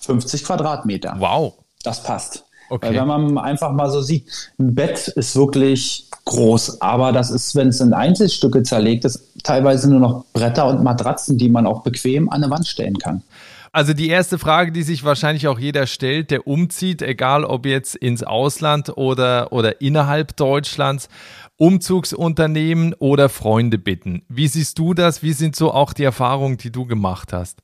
50 0.00 0.44
Quadratmeter. 0.44 1.16
Wow. 1.18 1.54
Das 1.82 2.02
passt. 2.02 2.44
Okay. 2.70 2.88
Weil 2.88 3.00
wenn 3.00 3.06
man 3.06 3.38
einfach 3.38 3.72
mal 3.72 3.90
so 3.90 4.00
sieht, 4.00 4.26
ein 4.58 4.74
Bett 4.74 5.08
ist 5.08 5.34
wirklich 5.34 6.06
groß, 6.24 6.80
aber 6.80 7.10
das 7.10 7.30
ist, 7.30 7.56
wenn 7.56 7.68
es 7.68 7.80
in 7.80 7.92
Einzelstücke 7.92 8.62
zerlegt 8.62 9.04
ist, 9.04 9.20
teilweise 9.42 9.90
nur 9.90 9.98
noch 9.98 10.24
Bretter 10.32 10.68
und 10.68 10.84
Matratzen, 10.84 11.36
die 11.36 11.48
man 11.48 11.66
auch 11.66 11.82
bequem 11.82 12.28
an 12.28 12.42
eine 12.42 12.50
Wand 12.50 12.68
stellen 12.68 12.98
kann. 12.98 13.22
Also 13.72 13.94
die 13.94 14.08
erste 14.08 14.38
Frage, 14.38 14.72
die 14.72 14.82
sich 14.82 15.04
wahrscheinlich 15.04 15.46
auch 15.46 15.58
jeder 15.58 15.86
stellt, 15.86 16.32
der 16.32 16.48
umzieht, 16.48 17.02
egal 17.02 17.44
ob 17.44 17.66
jetzt 17.66 17.94
ins 17.94 18.24
Ausland 18.24 18.96
oder, 18.96 19.52
oder 19.52 19.80
innerhalb 19.80 20.36
Deutschlands, 20.36 21.08
Umzugsunternehmen 21.56 22.94
oder 22.94 23.28
Freunde 23.28 23.78
bitten. 23.78 24.22
Wie 24.28 24.48
siehst 24.48 24.78
du 24.78 24.92
das? 24.92 25.22
Wie 25.22 25.32
sind 25.32 25.54
so 25.54 25.72
auch 25.72 25.92
die 25.92 26.04
Erfahrungen, 26.04 26.56
die 26.56 26.72
du 26.72 26.84
gemacht 26.84 27.32
hast? 27.32 27.62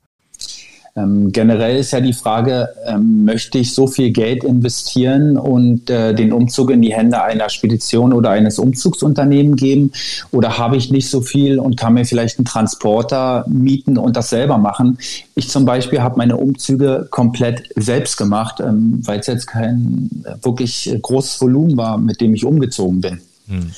Ähm, 0.96 1.31
generell 1.31 1.76
ist 1.76 1.90
ja 1.90 2.00
die 2.00 2.14
Frage, 2.14 2.70
ähm, 2.87 3.26
möchte 3.26 3.58
ich 3.58 3.75
so 3.75 3.87
viel 3.87 4.12
Geld 4.12 4.44
investieren 4.44 5.37
und 5.37 5.90
äh, 5.90 6.14
den 6.14 6.32
Umzug 6.32 6.70
in 6.70 6.81
die 6.81 6.94
Hände 6.94 7.22
einer 7.22 7.50
Spedition 7.50 8.14
oder 8.14 8.31
eines 8.31 8.58
Umzugsunternehmens 8.58 9.60
geben 9.60 9.93
oder 10.31 10.56
habe 10.56 10.78
ich 10.78 10.90
nicht 10.90 11.10
so 11.10 11.20
viel 11.20 11.58
und 11.58 11.76
kann 11.76 11.94
mir 11.94 12.06
vielleicht 12.06 12.38
einen 12.38 12.46
Transporter 12.46 13.44
mieten 13.46 13.98
und 13.98 14.16
das 14.16 14.31
selber 14.31 14.56
machen? 14.56 14.96
Ich 15.34 15.50
zum 15.50 15.66
Beispiel 15.66 16.00
habe 16.00 16.16
meine 16.16 16.38
Umzüge 16.38 17.08
komplett 17.10 17.69
selbst 17.76 18.16
gemacht, 18.16 18.60
ähm, 18.60 19.00
weil 19.04 19.20
es 19.20 19.26
jetzt 19.26 19.46
kein 19.46 20.25
wirklich 20.40 20.96
großes 21.02 21.43
Volumen 21.43 21.76
war, 21.76 21.98
mit 21.98 22.22
dem 22.22 22.34
ich 22.34 22.46
umgezogen 22.46 23.02
bin. 23.02 23.20
Hm. 23.48 23.70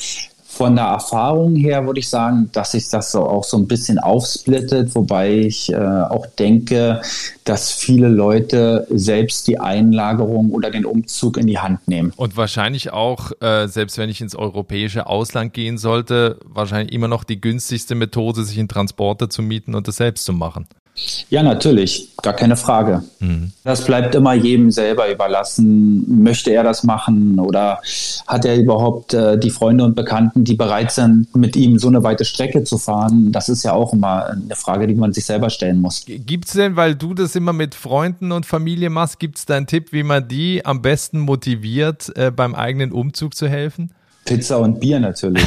Von 0.50 0.76
der 0.76 0.86
Erfahrung 0.86 1.56
her 1.56 1.84
würde 1.84 2.00
ich 2.00 2.08
sagen, 2.08 2.48
dass 2.52 2.72
sich 2.72 2.88
das 2.88 3.12
so 3.12 3.22
auch 3.22 3.44
so 3.44 3.58
ein 3.58 3.68
bisschen 3.68 3.98
aufsplittet, 3.98 4.94
wobei 4.94 5.30
ich 5.30 5.70
äh, 5.70 5.76
auch 5.76 6.26
denke, 6.26 7.02
dass 7.44 7.70
viele 7.70 8.08
Leute 8.08 8.86
selbst 8.90 9.46
die 9.46 9.60
Einlagerung 9.60 10.50
oder 10.50 10.70
den 10.70 10.86
Umzug 10.86 11.36
in 11.36 11.46
die 11.46 11.58
Hand 11.58 11.86
nehmen. 11.86 12.14
Und 12.16 12.38
wahrscheinlich 12.38 12.92
auch, 12.94 13.30
äh, 13.42 13.68
selbst 13.68 13.98
wenn 13.98 14.08
ich 14.08 14.22
ins 14.22 14.34
europäische 14.34 15.06
Ausland 15.06 15.52
gehen 15.52 15.76
sollte, 15.76 16.38
wahrscheinlich 16.44 16.94
immer 16.94 17.08
noch 17.08 17.24
die 17.24 17.40
günstigste 17.40 17.94
Methode, 17.94 18.42
sich 18.42 18.58
einen 18.58 18.68
Transporter 18.68 19.28
zu 19.28 19.42
mieten 19.42 19.74
und 19.74 19.86
das 19.86 19.96
selbst 19.96 20.24
zu 20.24 20.32
machen. 20.32 20.66
Ja, 21.30 21.42
natürlich, 21.42 22.08
gar 22.22 22.32
keine 22.32 22.56
Frage. 22.56 23.02
Mhm. 23.20 23.52
Das 23.64 23.84
bleibt 23.84 24.14
immer 24.14 24.34
jedem 24.34 24.70
selber 24.70 25.10
überlassen. 25.10 26.22
Möchte 26.22 26.50
er 26.50 26.62
das 26.62 26.84
machen 26.84 27.38
oder 27.38 27.80
hat 28.26 28.44
er 28.44 28.56
überhaupt 28.56 29.14
äh, 29.14 29.38
die 29.38 29.50
Freunde 29.50 29.84
und 29.84 29.94
Bekannten, 29.94 30.44
die 30.44 30.54
bereit 30.54 30.92
sind, 30.92 31.34
mit 31.36 31.56
ihm 31.56 31.78
so 31.78 31.88
eine 31.88 32.02
weite 32.02 32.24
Strecke 32.24 32.64
zu 32.64 32.78
fahren? 32.78 33.32
Das 33.32 33.48
ist 33.48 33.62
ja 33.62 33.72
auch 33.72 33.92
immer 33.92 34.26
eine 34.26 34.54
Frage, 34.54 34.86
die 34.86 34.94
man 34.94 35.12
sich 35.12 35.26
selber 35.26 35.50
stellen 35.50 35.80
muss. 35.80 36.04
Gibt 36.06 36.46
es 36.46 36.54
denn, 36.54 36.76
weil 36.76 36.94
du 36.94 37.14
das 37.14 37.36
immer 37.36 37.52
mit 37.52 37.74
Freunden 37.74 38.32
und 38.32 38.46
Familie 38.46 38.90
machst, 38.90 39.18
gibt 39.18 39.38
es 39.38 39.46
da 39.46 39.56
einen 39.56 39.66
Tipp, 39.66 39.92
wie 39.92 40.02
man 40.02 40.26
die 40.26 40.64
am 40.64 40.82
besten 40.82 41.20
motiviert, 41.20 42.12
äh, 42.16 42.30
beim 42.30 42.54
eigenen 42.54 42.92
Umzug 42.92 43.34
zu 43.34 43.48
helfen? 43.48 43.90
Pizza 44.24 44.58
und 44.58 44.80
Bier 44.80 45.00
natürlich. 45.00 45.46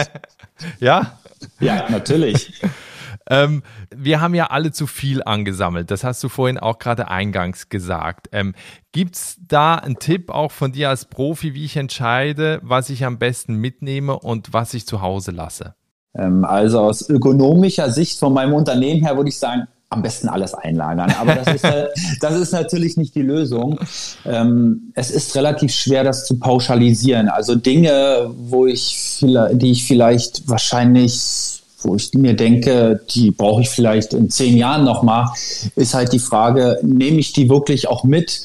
ja? 0.80 1.18
Ja, 1.60 1.88
natürlich. 1.88 2.52
Ähm, 3.32 3.62
wir 3.96 4.20
haben 4.20 4.34
ja 4.34 4.48
alle 4.48 4.72
zu 4.72 4.86
viel 4.86 5.22
angesammelt. 5.24 5.90
Das 5.90 6.04
hast 6.04 6.22
du 6.22 6.28
vorhin 6.28 6.58
auch 6.58 6.78
gerade 6.78 7.08
eingangs 7.08 7.70
gesagt. 7.70 8.28
Ähm, 8.30 8.54
Gibt 8.92 9.16
es 9.16 9.38
da 9.48 9.76
einen 9.76 9.98
Tipp 9.98 10.28
auch 10.28 10.52
von 10.52 10.72
dir 10.72 10.90
als 10.90 11.06
Profi, 11.06 11.54
wie 11.54 11.64
ich 11.64 11.78
entscheide, 11.78 12.60
was 12.62 12.90
ich 12.90 13.06
am 13.06 13.18
besten 13.18 13.54
mitnehme 13.54 14.18
und 14.18 14.52
was 14.52 14.74
ich 14.74 14.86
zu 14.86 15.00
Hause 15.00 15.30
lasse? 15.30 15.74
Ähm, 16.14 16.44
also 16.44 16.80
aus 16.80 17.08
ökonomischer 17.08 17.90
Sicht 17.90 18.18
von 18.18 18.34
meinem 18.34 18.52
Unternehmen 18.52 19.02
her 19.02 19.16
würde 19.16 19.30
ich 19.30 19.38
sagen, 19.38 19.66
am 19.88 20.02
besten 20.02 20.28
alles 20.28 20.52
einlagern. 20.52 21.14
Aber 21.18 21.34
das 21.34 21.54
ist, 21.54 21.66
das 22.20 22.36
ist 22.36 22.52
natürlich 22.52 22.98
nicht 22.98 23.14
die 23.14 23.22
Lösung. 23.22 23.78
Ähm, 24.26 24.92
es 24.94 25.10
ist 25.10 25.34
relativ 25.36 25.72
schwer, 25.72 26.04
das 26.04 26.26
zu 26.26 26.38
pauschalisieren. 26.38 27.30
Also 27.30 27.54
Dinge, 27.54 28.30
wo 28.36 28.66
ich, 28.66 29.24
die 29.52 29.70
ich 29.70 29.86
vielleicht 29.86 30.48
wahrscheinlich 30.48 31.61
wo 31.84 31.94
ich 31.94 32.12
mir 32.14 32.34
denke, 32.34 33.00
die 33.14 33.30
brauche 33.30 33.62
ich 33.62 33.68
vielleicht 33.68 34.14
in 34.14 34.30
zehn 34.30 34.56
Jahren 34.56 34.84
nochmal, 34.84 35.28
ist 35.76 35.94
halt 35.94 36.12
die 36.12 36.18
Frage, 36.18 36.78
nehme 36.82 37.18
ich 37.18 37.32
die 37.32 37.48
wirklich 37.48 37.88
auch 37.88 38.04
mit? 38.04 38.42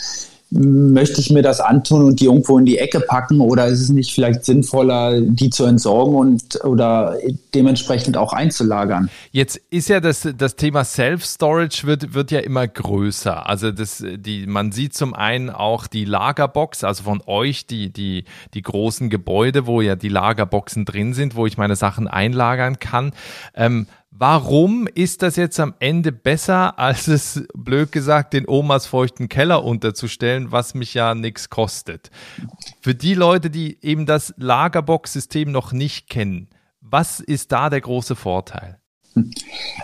Möchte 0.50 1.20
ich 1.20 1.30
mir 1.30 1.42
das 1.42 1.60
antun 1.60 2.04
und 2.04 2.20
die 2.22 2.26
irgendwo 2.26 2.58
in 2.58 2.66
die 2.66 2.78
Ecke 2.78 3.02
packen 3.02 3.42
oder 3.42 3.68
ist 3.68 3.82
es 3.82 3.90
nicht 3.90 4.14
vielleicht 4.14 4.46
sinnvoller, 4.46 5.20
die 5.20 5.50
zu 5.50 5.66
entsorgen 5.66 6.16
und 6.16 6.64
oder 6.64 7.18
dementsprechend 7.54 8.16
auch 8.16 8.32
einzulagern? 8.32 9.10
Jetzt 9.32 9.60
ist 9.70 9.90
ja 9.90 10.00
das, 10.00 10.28
das 10.38 10.56
Thema 10.56 10.86
Self-Storage 10.86 11.86
wird, 11.86 12.14
wird 12.14 12.32
ja 12.32 12.40
immer 12.40 12.68
größer. 12.68 13.48
Also 13.48 13.72
das, 13.72 14.04
die, 14.06 14.48
man 14.48 14.72
sieht 14.72 14.94
zum 14.94 15.14
einen 15.14 15.50
auch 15.50 15.86
die 15.86 16.06
Lagerbox, 16.06 16.86
also 16.86 17.04
von 17.04 17.22
euch 17.26 17.68
die, 17.68 17.92
die, 17.92 18.24
die 18.54 18.62
großen 18.62 19.10
Gebäude, 19.10 19.68
wo 19.68 19.82
ja 19.82 19.96
die 19.96 20.10
Lagerboxen 20.10 20.86
drin 20.86 21.14
sind, 21.14 21.36
wo 21.36 21.46
ich 21.46 21.58
meine 21.58 21.76
Sachen 21.76 22.08
einlagern 22.08 22.80
kann. 22.80 23.12
Ähm, 23.54 23.88
Warum 24.20 24.88
ist 24.96 25.22
das 25.22 25.36
jetzt 25.36 25.60
am 25.60 25.76
Ende 25.80 26.12
besser, 26.12 26.80
als 26.80 27.08
es, 27.08 27.44
blöd 27.54 27.92
gesagt, 27.92 28.34
den 28.34 28.48
Omas 28.48 28.88
feuchten 28.88 29.30
Keller 29.30 29.64
unterzustellen, 29.64 30.52
was 30.52 30.74
mich 30.74 30.96
ja 30.96 31.14
nichts 31.14 31.52
kostet? 31.52 32.10
Für 32.82 32.96
die 32.96 33.14
Leute, 33.14 33.52
die 33.52 33.78
eben 33.84 34.08
das 34.08 34.34
Lagerbox-System 34.38 35.52
noch 35.52 35.72
nicht 35.72 36.10
kennen, 36.10 36.48
was 36.82 37.20
ist 37.20 37.52
da 37.52 37.70
der 37.70 37.82
große 37.82 38.16
Vorteil? 38.16 38.80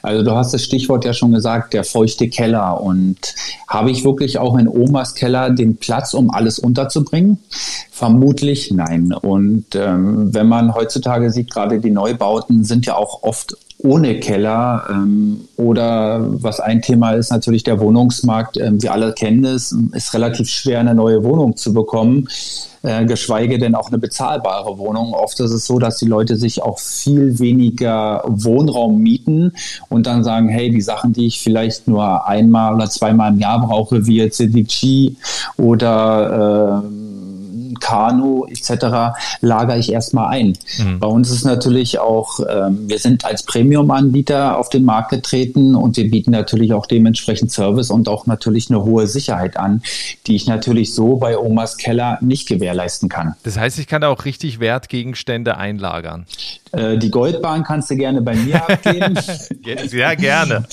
Also 0.02 0.24
du 0.24 0.32
hast 0.32 0.54
das 0.54 0.64
Stichwort 0.64 1.06
ja 1.06 1.14
schon 1.14 1.32
gesagt, 1.32 1.74
der 1.74 1.84
feuchte 1.84 2.28
Keller. 2.28 2.82
Und 2.82 3.36
habe 3.68 3.92
ich 3.92 4.04
wirklich 4.04 4.40
auch 4.40 4.58
in 4.58 4.68
Omas 4.68 5.14
Keller 5.14 5.52
den 5.52 5.78
Platz, 5.78 6.14
um 6.14 6.32
alles 6.32 6.58
unterzubringen? 6.58 7.38
Vermutlich 7.92 8.72
nein. 8.72 9.14
Und 9.14 9.76
ähm, 9.76 10.34
wenn 10.34 10.48
man 10.48 10.74
heutzutage 10.74 11.30
sieht, 11.32 11.52
gerade 11.52 11.80
die 11.80 11.92
Neubauten 11.92 12.64
sind 12.64 12.86
ja 12.86 12.96
auch 12.96 13.24
oft 13.24 13.56
ohne 13.84 14.20
Keller. 14.20 14.86
Ähm, 14.90 15.42
oder 15.58 16.26
was 16.42 16.60
ein 16.60 16.82
Thema 16.82 17.12
ist, 17.12 17.32
natürlich 17.32 17.64
der 17.64 17.80
Wohnungsmarkt. 17.80 18.58
Ähm, 18.58 18.82
wir 18.82 18.94
alle 18.94 19.14
kennen 19.14 19.46
es, 19.46 19.76
ist 19.92 20.14
relativ 20.14 20.50
schwer, 20.50 20.80
eine 20.80 20.96
neue 20.96 21.24
Wohnung 21.24 21.56
zu 21.58 21.74
bekommen, 21.74 22.28
äh, 22.82 23.06
geschweige 23.06 23.60
denn 23.60 23.76
auch 23.76 23.90
eine 23.90 23.98
bezahlbare 23.98 24.78
Wohnung. 24.78 25.14
Oft 25.14 25.40
ist 25.40 25.52
es 25.52 25.66
so, 25.66 25.80
dass 25.80 25.98
die 25.98 26.08
Leute 26.08 26.38
sich 26.38 26.64
auch 26.64 26.80
viel 26.80 27.40
weniger 27.40 28.24
Wohnraum 28.26 29.00
mieten 29.00 29.54
und 29.90 30.08
dann 30.08 30.24
sagen, 30.24 30.50
hey, 30.50 30.70
die 30.70 30.82
Sachen, 30.82 31.14
die 31.14 31.28
ich 31.28 31.42
vielleicht 31.42 31.88
nur 31.88 32.26
einmal 32.28 32.74
oder 32.74 32.90
zweimal 32.90 33.34
im 33.34 33.40
Jahr 33.40 33.66
brauche, 33.66 34.08
wie 34.08 34.18
jetzt 34.18 34.40
die 34.40 35.16
oder 35.58 36.84
äh, 36.84 37.03
Kanu 37.84 38.46
etc. 38.46 39.14
lagere 39.42 39.78
ich 39.78 39.92
erstmal 39.92 40.30
ein. 40.30 40.58
Mhm. 40.80 41.00
Bei 41.00 41.08
uns 41.08 41.30
ist 41.30 41.44
natürlich 41.44 42.00
auch, 42.00 42.40
ähm, 42.40 42.88
wir 42.88 42.98
sind 42.98 43.26
als 43.26 43.44
Premium-Anbieter 43.44 44.58
auf 44.58 44.70
den 44.70 44.86
Markt 44.86 45.10
getreten 45.10 45.76
und 45.76 45.98
wir 45.98 46.10
bieten 46.10 46.32
natürlich 46.32 46.74
auch 46.74 46.86
dementsprechend 46.86 47.52
Service 47.52 47.92
und 47.92 48.08
auch 48.08 48.26
natürlich 48.26 48.70
eine 48.70 48.84
hohe 48.84 49.06
Sicherheit 49.08 49.58
an, 49.58 49.84
die 50.26 50.36
ich 50.36 50.48
natürlich 50.48 50.94
so 50.96 51.18
bei 51.18 51.38
Omas 51.38 51.78
Keller 51.78 52.18
nicht 52.22 52.48
gewährleisten 52.48 53.10
kann. 53.10 53.36
Das 53.44 53.58
heißt, 53.58 53.78
ich 53.78 53.88
kann 53.88 54.02
da 54.02 54.08
auch 54.08 54.24
richtig 54.24 54.62
Wertgegenstände 54.62 55.58
einlagern. 55.58 56.26
Äh, 56.74 56.98
die 56.98 57.12
Goldbahn 57.12 57.64
kannst 57.64 57.92
du 57.92 57.96
gerne 57.96 58.22
bei 58.22 58.36
mir 58.36 58.56
abgeben. 58.68 59.18
ja, 59.92 60.16
gerne. 60.16 60.66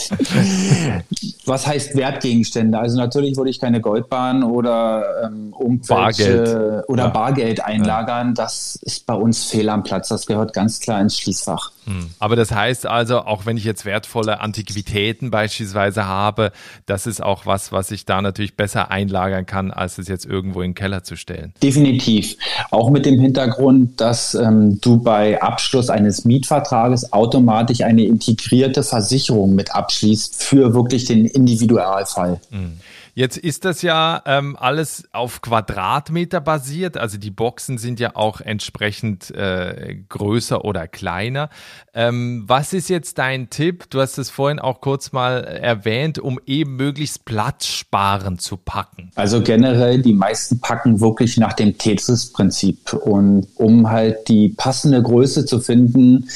Was 1.45 1.67
heißt 1.67 1.95
Wertgegenstände? 1.95 2.79
Also 2.79 2.97
natürlich 2.97 3.37
würde 3.37 3.51
ich 3.51 3.61
keine 3.61 3.83
Goldbahn 3.83 4.43
oder 4.43 5.27
ähm, 5.27 5.53
Bargeld. 5.87 6.89
oder 6.89 7.05
ja. 7.05 7.09
Bargeld 7.11 7.63
einlagern. 7.63 8.35
Das 8.35 8.79
ist 8.83 9.05
bei 9.05 9.15
uns 9.15 9.45
fehl 9.45 9.69
am 9.69 9.83
Platz. 9.83 10.09
Das 10.09 10.27
gehört 10.27 10.55
ganz 10.55 10.81
klar 10.81 11.03
ins 11.03 11.19
Schließfach. 11.19 11.71
Hm. 11.91 12.11
Aber 12.21 12.37
das 12.37 12.53
heißt 12.53 12.87
also, 12.87 13.21
auch 13.21 13.47
wenn 13.47 13.57
ich 13.57 13.65
jetzt 13.65 13.85
wertvolle 13.85 14.41
Antiquitäten 14.41 15.31
beispielsweise 15.31 16.07
habe, 16.07 16.53
das 16.87 17.07
ist 17.07 17.23
auch 17.23 17.47
was, 17.47 17.73
was 17.73 17.91
ich 17.91 18.05
da 18.05 18.23
natürlich 18.23 18.55
besser 18.57 18.91
einlagern 18.91 19.45
kann, 19.45 19.73
als 19.73 19.99
es 19.99 20.07
jetzt 20.07 20.25
irgendwo 20.25 20.63
in 20.63 20.71
den 20.71 20.75
Keller 20.75 21.03
zu 21.03 21.17
stellen. 21.17 21.53
Definitiv. 21.63 22.37
Auch 22.71 22.91
mit 22.91 23.07
dem 23.07 23.19
Hintergrund, 23.21 24.01
dass 24.01 24.35
ähm, 24.35 24.81
du 24.81 24.99
bei 24.99 25.43
Abschluss 25.43 25.91
eines 25.91 26.25
Mietvertrages 26.25 27.13
automatisch 27.13 27.81
eine 27.81 28.05
integrierte 28.05 28.85
Versicherung 28.85 29.55
mit 29.57 29.75
abschließt 29.75 30.43
für 30.43 30.75
wirklich 30.75 31.07
den 31.07 31.25
Individualfall. 31.25 32.41
Mhm. 32.51 32.79
Jetzt 33.15 33.37
ist 33.37 33.65
das 33.65 33.83
ja 33.83 34.23
ähm, 34.27 34.57
alles 34.59 35.05
auf 35.13 35.43
Quadratmeter 35.43 36.41
basiert. 36.41 36.97
Also 36.97 37.19
die 37.19 37.31
Boxen 37.31 37.79
sind 37.79 38.01
ja 38.01 38.17
auch 38.17 38.41
entsprechend 38.41 39.31
äh, 39.31 39.97
größer 40.09 40.65
oder 40.65 40.89
kleiner. 40.89 41.51
Ähm, 41.95 42.45
was 42.47 42.73
ist 42.73 42.89
jetzt 42.89 43.19
dein 43.19 43.51
Tipp? 43.51 43.91
Du 43.91 44.01
hast 44.01 44.19
es 44.19 44.31
vorhin 44.31 44.59
auch 44.59 44.81
kurz 44.81 45.13
mal 45.13 45.45
erwähnt, 45.45 46.19
um 46.19 46.41
eben 46.47 46.77
möglichst 46.77 47.25
platzsparend 47.25 48.41
zu 48.41 48.57
packen. 48.57 49.11
Also 49.15 49.43
generell, 49.43 50.03
die 50.03 50.15
meisten 50.15 50.61
packen 50.61 51.01
wirklich 51.01 51.37
nach 51.37 51.53
dem 51.53 51.77
Tetris-Prinzip. 51.77 52.93
Und 52.93 53.49
um 53.57 53.91
halt 53.91 54.29
die 54.29 54.51
passende 54.51 55.03
Größe 55.03 55.45
zu 55.45 55.61
finden, 55.61 56.29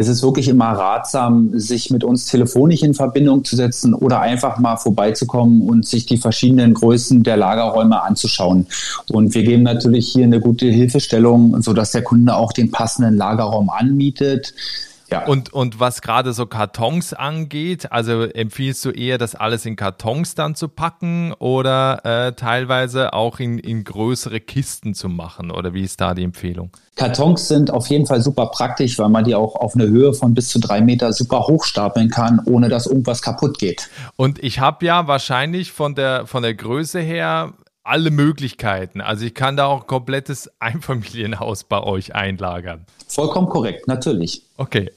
es 0.00 0.06
ist 0.06 0.22
wirklich 0.22 0.46
immer 0.46 0.70
ratsam, 0.70 1.50
sich 1.58 1.90
mit 1.90 2.04
uns 2.04 2.26
telefonisch 2.26 2.84
in 2.84 2.94
Verbindung 2.94 3.44
zu 3.44 3.56
setzen 3.56 3.94
oder 3.94 4.20
einfach 4.20 4.58
mal 4.58 4.76
vorbeizukommen 4.76 5.62
und 5.62 5.86
sich 5.86 6.06
die 6.06 6.18
verschiedenen 6.18 6.72
Größen 6.72 7.24
der 7.24 7.36
Lagerräume 7.36 8.00
anzuschauen. 8.00 8.68
Und 9.10 9.34
wir 9.34 9.42
geben 9.42 9.64
natürlich 9.64 10.06
hier 10.06 10.24
eine 10.24 10.38
gute 10.38 10.66
Hilfestellung, 10.66 11.60
sodass 11.62 11.90
der 11.90 12.02
Kunde 12.02 12.36
auch 12.36 12.52
den 12.52 12.70
passenden 12.70 13.16
Lagerraum 13.16 13.70
anmietet. 13.70 14.54
Ja. 15.10 15.24
Und, 15.24 15.52
und 15.54 15.80
was 15.80 16.02
gerade 16.02 16.32
so 16.34 16.44
Kartons 16.46 17.14
angeht, 17.14 17.90
also 17.92 18.24
empfiehlst 18.24 18.84
du 18.84 18.90
eher, 18.90 19.16
das 19.16 19.34
alles 19.34 19.64
in 19.64 19.74
Kartons 19.74 20.34
dann 20.34 20.54
zu 20.54 20.68
packen 20.68 21.32
oder 21.32 22.04
äh, 22.04 22.32
teilweise 22.32 23.14
auch 23.14 23.40
in, 23.40 23.58
in 23.58 23.84
größere 23.84 24.40
Kisten 24.40 24.94
zu 24.94 25.08
machen? 25.08 25.50
Oder 25.50 25.72
wie 25.72 25.82
ist 25.82 26.00
da 26.00 26.12
die 26.12 26.24
Empfehlung? 26.24 26.70
Kartons 26.96 27.48
sind 27.48 27.70
auf 27.70 27.86
jeden 27.86 28.06
Fall 28.06 28.20
super 28.20 28.46
praktisch, 28.46 28.98
weil 28.98 29.08
man 29.08 29.24
die 29.24 29.34
auch 29.34 29.54
auf 29.54 29.74
eine 29.74 29.86
Höhe 29.86 30.12
von 30.12 30.34
bis 30.34 30.48
zu 30.48 30.58
drei 30.58 30.80
Meter 30.80 31.12
super 31.12 31.46
hochstapeln 31.46 32.10
kann, 32.10 32.42
ohne 32.44 32.68
dass 32.68 32.86
irgendwas 32.86 33.22
kaputt 33.22 33.58
geht. 33.58 33.88
Und 34.16 34.42
ich 34.42 34.60
habe 34.60 34.84
ja 34.84 35.06
wahrscheinlich 35.06 35.72
von 35.72 35.94
der, 35.94 36.26
von 36.26 36.42
der 36.42 36.54
Größe 36.54 37.00
her 37.00 37.54
alle 37.88 38.10
Möglichkeiten. 38.10 39.00
Also 39.00 39.24
ich 39.24 39.34
kann 39.34 39.56
da 39.56 39.66
auch 39.66 39.82
ein 39.82 39.86
komplettes 39.86 40.50
Einfamilienhaus 40.60 41.64
bei 41.64 41.82
euch 41.82 42.14
einlagern. 42.14 42.84
Vollkommen 43.06 43.48
korrekt, 43.48 43.88
natürlich. 43.88 44.42
Okay, 44.58 44.90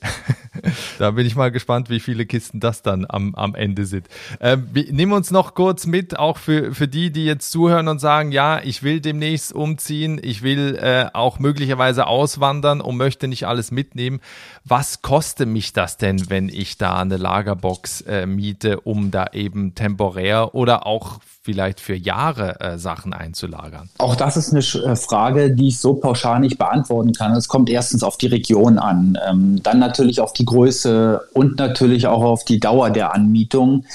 da 1.00 1.12
bin 1.12 1.25
ich 1.25 1.36
mal 1.36 1.50
gespannt, 1.50 1.89
wie 1.89 2.01
viele 2.01 2.25
Kisten 2.25 2.60
das 2.60 2.81
dann 2.81 3.05
am, 3.07 3.36
am 3.36 3.55
Ende 3.55 3.86
sind. 3.86 4.07
Ähm, 4.41 4.67
nimm 4.74 5.13
uns 5.13 5.31
noch 5.31 5.53
kurz 5.53 5.86
mit, 5.86 6.19
auch 6.19 6.38
für, 6.38 6.74
für 6.74 6.89
die, 6.89 7.12
die 7.12 7.25
jetzt 7.25 7.51
zuhören 7.51 7.88
und 7.88 8.00
sagen, 8.00 8.33
ja, 8.33 8.60
ich 8.62 8.83
will 8.83 9.00
demnächst 9.00 9.53
umziehen, 9.53 10.19
ich 10.21 10.41
will 10.41 10.77
äh, 10.81 11.05
auch 11.13 11.39
möglicherweise 11.39 12.07
auswandern 12.07 12.81
und 12.81 12.98
möchte 12.98 13.29
nicht 13.29 13.48
alles 13.48 13.71
mitnehmen. 13.71 14.19
Was 14.65 15.01
kostet 15.01 15.48
mich 15.48 15.71
das 15.71 15.95
denn, 15.95 16.29
wenn 16.29 16.50
ich 16.50 16.77
da 16.77 17.00
eine 17.00 17.17
Lagerbox 17.17 18.01
äh, 18.01 18.25
miete, 18.25 18.81
um 18.81 19.12
da 19.12 19.27
eben 19.31 19.74
temporär 19.74 20.53
oder 20.53 20.86
auch 20.86 21.19
vielleicht 21.43 21.79
für 21.79 21.95
Jahre 21.95 22.60
äh, 22.60 22.77
Sachen 22.77 23.13
einzulagern? 23.13 23.89
Auch 23.98 24.15
das 24.15 24.38
ist 24.38 24.51
eine 24.51 24.91
äh, 24.91 24.95
Frage, 24.95 25.51
die 25.53 25.69
ich 25.69 25.79
so 25.79 25.95
pauschal 25.95 26.39
nicht 26.39 26.57
beantworten 26.57 27.13
kann. 27.13 27.33
Es 27.33 27.48
kommt 27.48 27.69
erstens 27.69 28.03
auf 28.03 28.17
die 28.17 28.27
Region 28.27 28.77
an, 28.77 29.17
ähm, 29.27 29.62
dann 29.63 29.79
natürlich 29.79 30.21
auf 30.21 30.33
die 30.33 30.45
Größe 30.45 31.21
und 31.33 31.57
natürlich 31.57 32.07
auch 32.07 32.24
auf 32.24 32.45
die 32.45 32.60
Dauer 32.60 32.91
der 32.91 33.13
Anmietung. 33.13 33.86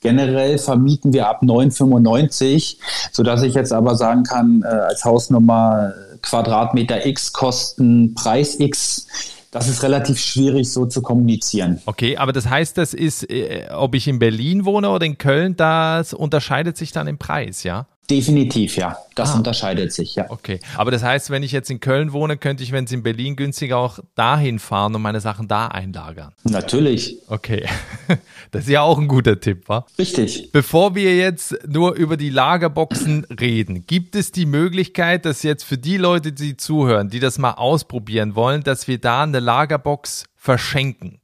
Generell 0.00 0.58
vermieten 0.58 1.12
wir 1.12 1.28
ab 1.28 1.42
9,95, 1.42 2.76
sodass 3.12 3.42
ich 3.42 3.54
jetzt 3.54 3.72
aber 3.72 3.94
sagen 3.94 4.24
kann, 4.24 4.62
äh, 4.62 4.66
als 4.66 5.04
Hausnummer 5.04 5.94
Quadratmeter 6.22 7.06
X 7.06 7.32
kosten 7.32 8.14
Preis 8.14 8.58
X 8.58 9.06
das 9.50 9.68
ist 9.68 9.82
relativ 9.82 10.18
schwierig 10.18 10.70
so 10.70 10.86
zu 10.86 11.02
kommunizieren. 11.02 11.80
Okay, 11.86 12.16
aber 12.16 12.32
das 12.32 12.48
heißt, 12.48 12.76
das 12.78 12.94
ist, 12.94 13.30
äh, 13.30 13.68
ob 13.70 13.94
ich 13.94 14.08
in 14.08 14.18
Berlin 14.18 14.64
wohne 14.64 14.90
oder 14.90 15.06
in 15.06 15.18
Köln, 15.18 15.56
das 15.56 16.12
unterscheidet 16.12 16.76
sich 16.76 16.92
dann 16.92 17.06
im 17.06 17.18
Preis, 17.18 17.62
ja? 17.62 17.86
Definitiv, 18.08 18.76
ja. 18.76 18.98
Das 19.16 19.32
ah. 19.32 19.38
unterscheidet 19.38 19.92
sich, 19.92 20.14
ja. 20.14 20.30
Okay. 20.30 20.60
Aber 20.76 20.90
das 20.90 21.02
heißt, 21.02 21.30
wenn 21.30 21.42
ich 21.42 21.50
jetzt 21.50 21.70
in 21.70 21.80
Köln 21.80 22.12
wohne, 22.12 22.36
könnte 22.36 22.62
ich, 22.62 22.70
wenn 22.70 22.84
es 22.84 22.92
in 22.92 23.02
Berlin 23.02 23.34
günstiger 23.34 23.78
auch 23.78 23.98
dahin 24.14 24.58
fahren 24.58 24.94
und 24.94 25.02
meine 25.02 25.20
Sachen 25.20 25.48
da 25.48 25.66
einlagern. 25.66 26.32
Natürlich. 26.44 27.16
Okay. 27.28 27.66
Das 28.52 28.62
ist 28.62 28.70
ja 28.70 28.80
auch 28.80 28.96
ein 28.96 29.08
guter 29.08 29.38
Tipp, 29.38 29.68
wa? 29.68 29.84
Richtig. 29.98 30.50
Bevor 30.52 30.94
wir 30.94 31.16
jetzt 31.16 31.58
nur 31.66 31.94
über 31.94 32.16
die 32.16 32.30
Lagerboxen 32.30 33.26
reden, 33.38 33.86
gibt 33.86 34.14
es 34.14 34.32
die 34.32 34.46
Möglichkeit, 34.46 35.26
dass 35.26 35.42
jetzt 35.42 35.64
für 35.64 35.76
die 35.76 35.96
Leute, 35.96 36.32
die 36.32 36.56
zuhören, 36.56 37.10
die 37.10 37.20
das 37.20 37.38
mal 37.38 37.54
ausprobieren 37.54 38.34
wollen, 38.34 38.62
dass 38.62 38.88
wir 38.88 38.98
da 38.98 39.24
eine 39.24 39.40
Lagerbox 39.40 40.24
verschenken? 40.36 41.20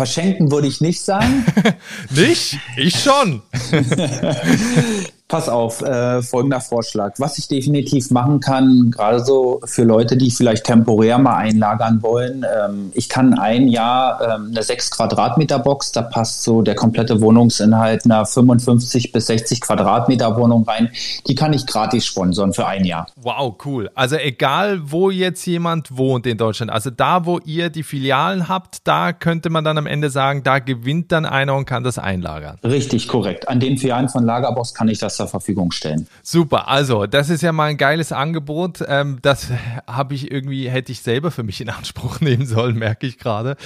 Verschenken 0.00 0.50
würde 0.50 0.66
ich 0.66 0.80
nicht 0.80 1.02
sagen. 1.02 1.44
nicht? 2.10 2.58
Ich 2.78 2.98
schon. 2.98 3.42
Pass 5.30 5.48
auf, 5.48 5.80
äh, 5.82 6.22
folgender 6.22 6.60
Vorschlag. 6.60 7.14
Was 7.18 7.38
ich 7.38 7.46
definitiv 7.46 8.10
machen 8.10 8.40
kann, 8.40 8.90
gerade 8.90 9.24
so 9.24 9.60
für 9.64 9.84
Leute, 9.84 10.16
die 10.16 10.32
vielleicht 10.32 10.64
temporär 10.64 11.18
mal 11.18 11.36
einlagern 11.36 12.02
wollen, 12.02 12.44
ähm, 12.44 12.90
ich 12.94 13.08
kann 13.08 13.34
ein 13.34 13.68
Jahr 13.68 14.20
ähm, 14.20 14.48
eine 14.50 14.64
6 14.64 14.90
Quadratmeter 14.90 15.60
Box, 15.60 15.92
da 15.92 16.02
passt 16.02 16.42
so 16.42 16.62
der 16.62 16.74
komplette 16.74 17.20
Wohnungsinhalt 17.20 18.06
einer 18.06 18.26
55 18.26 19.12
bis 19.12 19.28
60 19.28 19.60
Quadratmeter 19.60 20.36
Wohnung 20.36 20.64
rein. 20.64 20.90
Die 21.28 21.36
kann 21.36 21.52
ich 21.52 21.64
gratis 21.64 22.06
sponsern 22.06 22.52
für 22.52 22.66
ein 22.66 22.84
Jahr. 22.84 23.06
Wow, 23.14 23.54
cool. 23.64 23.88
Also 23.94 24.16
egal, 24.16 24.80
wo 24.90 25.10
jetzt 25.10 25.46
jemand 25.46 25.96
wohnt 25.96 26.26
in 26.26 26.38
Deutschland, 26.38 26.72
also 26.72 26.90
da, 26.90 27.24
wo 27.24 27.38
ihr 27.44 27.70
die 27.70 27.84
Filialen 27.84 28.48
habt, 28.48 28.78
da 28.88 29.12
könnte 29.12 29.48
man 29.48 29.62
dann 29.62 29.78
am 29.78 29.86
Ende 29.86 30.10
sagen, 30.10 30.42
da 30.42 30.58
gewinnt 30.58 31.12
dann 31.12 31.24
einer 31.24 31.54
und 31.54 31.66
kann 31.66 31.84
das 31.84 31.98
einlagern. 31.98 32.58
Richtig, 32.64 33.06
korrekt. 33.06 33.48
An 33.48 33.60
den 33.60 33.78
Filialen 33.78 34.08
von 34.08 34.24
Lagerbox 34.24 34.74
kann 34.74 34.88
ich 34.88 34.98
das 34.98 35.19
zur 35.20 35.28
Verfügung 35.28 35.70
stellen. 35.72 36.06
Super, 36.22 36.68
also 36.68 37.06
das 37.06 37.30
ist 37.30 37.42
ja 37.42 37.52
mal 37.52 37.66
ein 37.66 37.76
geiles 37.76 38.12
Angebot. 38.12 38.82
Ähm, 38.86 39.18
das 39.22 39.48
habe 39.86 40.14
ich 40.14 40.30
irgendwie, 40.30 40.68
hätte 40.70 40.92
ich 40.92 41.02
selber 41.02 41.30
für 41.30 41.42
mich 41.42 41.60
in 41.60 41.68
Anspruch 41.68 42.20
nehmen 42.20 42.46
sollen, 42.46 42.76
merke 42.76 43.06
ich 43.06 43.18
gerade. 43.18 43.56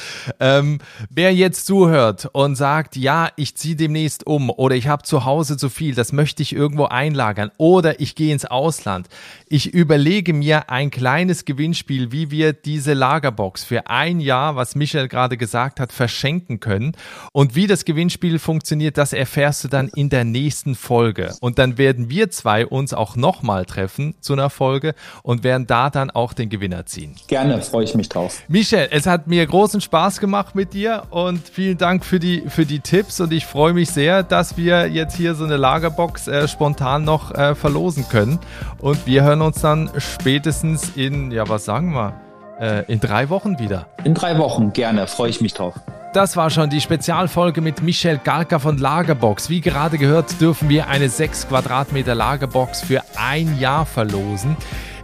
Ähm, 0.40 0.78
wer 1.10 1.34
jetzt 1.34 1.66
zuhört 1.66 2.28
und 2.32 2.56
sagt, 2.56 2.96
ja, 2.96 3.28
ich 3.36 3.56
ziehe 3.56 3.76
demnächst 3.76 4.26
um 4.26 4.50
oder 4.50 4.74
ich 4.74 4.88
habe 4.88 5.04
zu 5.04 5.24
Hause 5.24 5.56
zu 5.56 5.68
viel, 5.68 5.94
das 5.94 6.12
möchte 6.12 6.42
ich 6.42 6.54
irgendwo 6.54 6.86
einlagern 6.86 7.50
oder 7.56 8.00
ich 8.00 8.14
gehe 8.14 8.32
ins 8.32 8.44
Ausland. 8.44 9.08
Ich 9.48 9.72
überlege 9.72 10.32
mir 10.32 10.70
ein 10.70 10.90
kleines 10.90 11.44
Gewinnspiel, 11.44 12.10
wie 12.12 12.30
wir 12.30 12.52
diese 12.52 12.94
Lagerbox 12.94 13.64
für 13.64 13.86
ein 13.88 14.20
Jahr, 14.20 14.56
was 14.56 14.74
Michael 14.74 15.08
gerade 15.08 15.36
gesagt 15.36 15.80
hat, 15.80 15.92
verschenken 15.92 16.60
können. 16.60 16.96
Und 17.32 17.54
wie 17.54 17.66
das 17.66 17.84
Gewinnspiel 17.84 18.38
funktioniert, 18.38 18.98
das 18.98 19.12
erfährst 19.12 19.64
du 19.64 19.68
dann 19.68 19.88
in 19.94 20.08
der 20.08 20.24
nächsten 20.24 20.74
Folge. 20.74 21.34
Und 21.44 21.58
dann 21.58 21.76
werden 21.76 22.08
wir 22.08 22.30
zwei 22.30 22.66
uns 22.66 22.94
auch 22.94 23.16
nochmal 23.16 23.66
treffen 23.66 24.14
zu 24.22 24.32
einer 24.32 24.48
Folge 24.48 24.94
und 25.22 25.44
werden 25.44 25.66
da 25.66 25.90
dann 25.90 26.10
auch 26.10 26.32
den 26.32 26.48
Gewinner 26.48 26.86
ziehen. 26.86 27.16
Gerne, 27.26 27.60
freue 27.60 27.84
ich 27.84 27.94
mich 27.94 28.08
drauf. 28.08 28.40
Michel, 28.48 28.88
es 28.90 29.04
hat 29.04 29.26
mir 29.26 29.46
großen 29.46 29.82
Spaß 29.82 30.20
gemacht 30.20 30.54
mit 30.54 30.72
dir 30.72 31.02
und 31.10 31.46
vielen 31.46 31.76
Dank 31.76 32.06
für 32.06 32.18
die, 32.18 32.44
für 32.48 32.64
die 32.64 32.80
Tipps 32.80 33.20
und 33.20 33.30
ich 33.30 33.44
freue 33.44 33.74
mich 33.74 33.90
sehr, 33.90 34.22
dass 34.22 34.56
wir 34.56 34.88
jetzt 34.88 35.18
hier 35.18 35.34
so 35.34 35.44
eine 35.44 35.58
Lagerbox 35.58 36.28
äh, 36.28 36.48
spontan 36.48 37.04
noch 37.04 37.30
äh, 37.34 37.54
verlosen 37.54 38.08
können. 38.08 38.38
Und 38.78 39.06
wir 39.06 39.22
hören 39.22 39.42
uns 39.42 39.60
dann 39.60 39.90
spätestens 39.98 40.92
in, 40.96 41.30
ja, 41.30 41.46
was 41.46 41.66
sagen 41.66 41.92
wir, 41.92 42.23
äh, 42.60 42.84
in 42.90 43.00
drei 43.00 43.28
Wochen 43.28 43.58
wieder. 43.58 43.86
In 44.04 44.14
drei 44.14 44.38
Wochen, 44.38 44.72
gerne, 44.72 45.06
freue 45.06 45.30
ich 45.30 45.40
mich 45.40 45.54
drauf. 45.54 45.74
Das 46.12 46.36
war 46.36 46.48
schon 46.50 46.70
die 46.70 46.80
Spezialfolge 46.80 47.60
mit 47.60 47.82
Michel 47.82 48.18
Garka 48.22 48.60
von 48.60 48.78
Lagerbox. 48.78 49.50
Wie 49.50 49.60
gerade 49.60 49.98
gehört, 49.98 50.40
dürfen 50.40 50.68
wir 50.68 50.86
eine 50.88 51.08
6 51.08 51.48
Quadratmeter 51.48 52.14
Lagerbox 52.14 52.82
für 52.82 53.02
ein 53.16 53.58
Jahr 53.58 53.84
verlosen. 53.84 54.56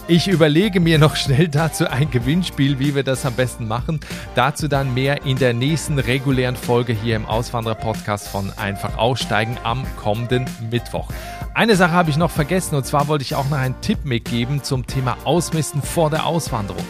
Ich 0.07 0.26
überlege 0.26 0.80
mir 0.80 0.99
noch 0.99 1.14
schnell 1.14 1.47
dazu 1.47 1.88
ein 1.88 2.11
Gewinnspiel, 2.11 2.80
wie 2.80 2.97
wir 2.97 3.04
das 3.04 3.25
am 3.25 3.35
besten 3.35 3.69
machen. 3.69 4.00
Dazu 4.35 4.66
dann 4.66 4.92
mehr 4.92 5.25
in 5.25 5.37
der 5.37 5.54
nächsten 5.54 6.00
regulären 6.00 6.57
Folge 6.57 6.92
hier 6.92 7.14
im 7.14 7.26
Auswanderer-Podcast 7.26 8.26
von 8.26 8.52
Einfach 8.57 8.99
Aussteigen 8.99 9.57
am 9.62 9.85
kommenden 9.97 10.47
Mittwoch. 10.69 11.09
Eine 11.54 11.76
Sache 11.76 11.92
habe 11.92 12.11
ich 12.11 12.16
noch 12.16 12.30
vergessen 12.30 12.75
und 12.75 12.87
zwar 12.87 13.07
wollte 13.07 13.23
ich 13.23 13.37
auch 13.37 13.49
noch 13.50 13.59
einen 13.59 13.80
Tipp 13.83 14.04
mitgeben 14.04 14.64
zum 14.64 14.87
Thema 14.87 15.16
Ausmisten 15.25 15.80
vor 15.80 16.11
der 16.11 16.26
Auswanderung. 16.26 16.85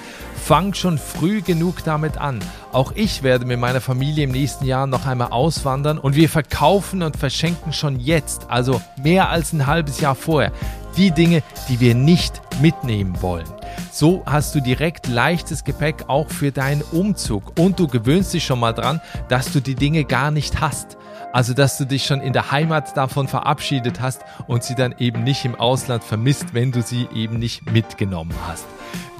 Fang 0.50 0.75
schon 0.75 0.99
früh 0.99 1.42
genug 1.42 1.85
damit 1.85 2.19
an. 2.19 2.40
Auch 2.73 2.90
ich 2.97 3.23
werde 3.23 3.45
mit 3.45 3.61
meiner 3.61 3.80
Familie 3.80 4.25
im 4.25 4.33
nächsten 4.33 4.64
Jahr 4.64 4.88
noch 4.88 5.07
einmal 5.07 5.28
auswandern 5.28 5.97
und 5.97 6.16
wir 6.16 6.28
verkaufen 6.28 7.04
und 7.04 7.16
verschenken 7.16 7.73
schon 7.73 8.00
jetzt, 8.00 8.50
also 8.50 8.83
mehr 9.00 9.28
als 9.28 9.52
ein 9.52 9.69
halbes 9.69 10.00
Jahr 10.00 10.16
vorher, 10.16 10.50
die 10.97 11.12
Dinge, 11.12 11.45
die 11.69 11.78
wir 11.78 11.95
nicht 11.95 12.42
mitnehmen 12.61 13.23
wollen. 13.23 13.47
So 13.92 14.25
hast 14.26 14.52
du 14.57 14.61
direkt 14.61 15.07
leichtes 15.07 15.62
Gepäck 15.62 16.07
auch 16.09 16.28
für 16.28 16.50
deinen 16.50 16.83
Umzug 16.83 17.57
und 17.57 17.78
du 17.78 17.87
gewöhnst 17.87 18.35
dich 18.35 18.45
schon 18.45 18.59
mal 18.59 18.73
dran, 18.73 19.00
dass 19.28 19.52
du 19.52 19.61
die 19.61 19.76
Dinge 19.76 20.02
gar 20.02 20.33
nicht 20.33 20.61
hast. 20.61 20.97
Also, 21.33 21.55
dass 21.55 21.79
du 21.79 21.85
dich 21.85 22.05
schon 22.05 22.21
in 22.21 22.33
der 22.33 22.50
Heimat 22.50 22.97
davon 22.97 23.29
verabschiedet 23.29 24.00
hast 24.00 24.23
und 24.47 24.65
sie 24.65 24.75
dann 24.75 24.95
eben 24.99 25.23
nicht 25.23 25.45
im 25.45 25.55
Ausland 25.55 26.03
vermisst, 26.03 26.55
wenn 26.55 26.73
du 26.73 26.83
sie 26.83 27.09
eben 27.15 27.39
nicht 27.39 27.71
mitgenommen 27.71 28.35
hast. 28.49 28.67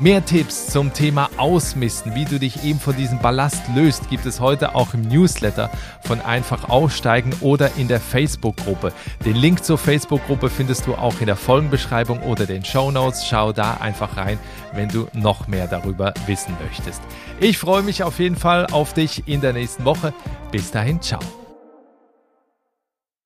Mehr 0.00 0.25
Tipps 0.25 0.69
zum 0.69 0.95
Thema 0.95 1.28
Ausmisten, 1.37 2.14
wie 2.14 2.25
du 2.25 2.38
dich 2.38 2.64
eben 2.64 2.80
von 2.80 2.97
diesem 2.97 3.19
Ballast 3.19 3.62
löst, 3.75 4.09
gibt 4.09 4.25
es 4.25 4.40
heute 4.40 4.75
auch 4.75 4.95
im 4.95 5.02
Newsletter 5.02 5.71
von 6.00 6.23
Einfach 6.23 6.71
Aussteigen 6.71 7.35
oder 7.42 7.76
in 7.76 7.87
der 7.87 8.00
Facebook-Gruppe. 8.00 8.95
Den 9.26 9.37
Link 9.37 9.62
zur 9.62 9.76
Facebook-Gruppe 9.76 10.49
findest 10.49 10.87
du 10.87 10.95
auch 10.95 11.21
in 11.21 11.26
der 11.26 11.37
Folgenbeschreibung 11.37 12.23
oder 12.23 12.47
den 12.47 12.65
Show 12.65 12.91
Notes. 12.91 13.26
Schau 13.26 13.52
da 13.52 13.75
einfach 13.75 14.17
rein, 14.17 14.39
wenn 14.73 14.89
du 14.89 15.06
noch 15.13 15.49
mehr 15.49 15.67
darüber 15.67 16.15
wissen 16.25 16.56
möchtest. 16.65 17.02
Ich 17.39 17.58
freue 17.58 17.82
mich 17.82 18.02
auf 18.02 18.19
jeden 18.19 18.36
Fall 18.36 18.69
auf 18.73 18.95
dich 18.95 19.28
in 19.28 19.43
der 19.43 19.52
nächsten 19.52 19.84
Woche. 19.84 20.15
Bis 20.50 20.71
dahin, 20.71 21.02
ciao. 21.02 21.21